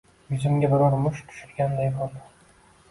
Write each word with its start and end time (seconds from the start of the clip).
Yuzimga 0.35 0.71
birov 0.71 0.95
musht 1.03 1.29
tushirganday 1.29 1.95
bo‘ldi 2.01 2.25